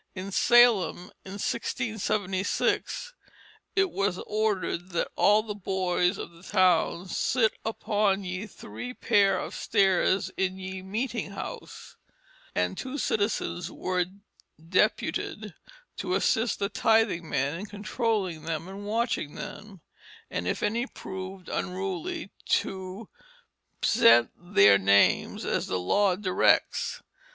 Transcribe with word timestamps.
In 0.15 0.31
Salem, 0.31 1.11
in 1.23 1.33
1676, 1.37 3.13
it 3.75 3.91
was 3.91 4.17
ordered 4.25 4.89
that 4.93 5.11
all 5.15 5.43
the 5.43 5.53
boys 5.53 6.17
of 6.17 6.31
the 6.31 6.41
town 6.41 7.07
"sitt 7.07 7.53
upon 7.63 8.23
ye 8.23 8.47
three 8.47 8.95
paire 8.95 9.37
of 9.37 9.53
stairs 9.53 10.31
in 10.37 10.57
ye 10.57 10.81
meeting 10.81 11.33
house"; 11.33 11.97
and 12.55 12.75
two 12.79 12.97
citizens 12.97 13.69
were 13.71 14.07
deputed 14.57 15.53
to 15.97 16.15
assist 16.15 16.57
the 16.57 16.67
tithing 16.69 17.29
man 17.29 17.59
in 17.59 17.65
controlling 17.67 18.41
them 18.41 18.67
and 18.67 18.87
watching 18.87 19.35
them, 19.35 19.81
and 20.31 20.47
if 20.47 20.63
any 20.63 20.87
proved 20.87 21.47
unruly 21.47 22.31
"to 22.49 23.07
psent 23.83 24.31
their 24.35 24.79
names 24.79 25.45
as 25.45 25.67
the 25.67 25.77
law 25.77 26.15
directs." 26.15 27.03